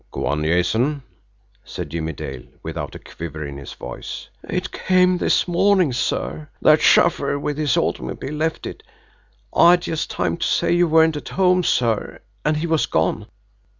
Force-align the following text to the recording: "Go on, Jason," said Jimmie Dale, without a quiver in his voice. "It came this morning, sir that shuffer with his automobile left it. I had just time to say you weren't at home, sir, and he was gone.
"Go 0.11 0.25
on, 0.25 0.41
Jason," 0.43 1.03
said 1.63 1.91
Jimmie 1.91 2.13
Dale, 2.13 2.41
without 2.63 2.95
a 2.95 2.97
quiver 2.97 3.45
in 3.45 3.57
his 3.57 3.73
voice. 3.73 4.29
"It 4.49 4.71
came 4.71 5.19
this 5.19 5.47
morning, 5.47 5.93
sir 5.93 6.49
that 6.59 6.81
shuffer 6.81 7.37
with 7.37 7.59
his 7.59 7.77
automobile 7.77 8.33
left 8.33 8.65
it. 8.65 8.81
I 9.55 9.69
had 9.77 9.83
just 9.83 10.09
time 10.09 10.37
to 10.37 10.43
say 10.47 10.71
you 10.71 10.87
weren't 10.87 11.17
at 11.17 11.29
home, 11.29 11.61
sir, 11.63 12.17
and 12.43 12.57
he 12.57 12.65
was 12.65 12.87
gone. 12.87 13.27